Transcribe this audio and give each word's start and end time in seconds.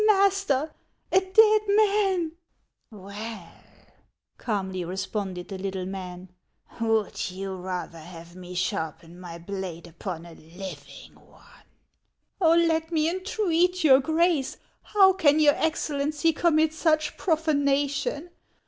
master! 0.07 0.71
A 1.11 1.19
dead 1.19 1.61
man!"" 1.67 2.31
Well," 2.91 3.51
calmly 4.39 4.83
responded 4.83 5.47
the 5.49 5.59
little 5.59 5.85
man," 5.85 6.29
would 6.81 7.29
you 7.29 7.55
rather 7.55 7.99
have 7.99 8.35
me 8.35 8.55
sharpen 8.55 9.19
my 9.19 9.37
blade 9.37 9.85
upon 9.85 10.25
a 10.25 10.33
living 10.33 11.13
one?"" 11.13 11.67
Oh, 12.41 12.55
let 12.55 12.91
me 12.91 13.11
entreat 13.11 13.83
your 13.83 13.99
Grace— 13.99 14.57
How 14.95 15.13
can 15.13 15.39
your 15.39 15.53
Excellency 15.53 16.33
commit 16.33 16.73
such 16.73 17.15
profanation 17.15 18.31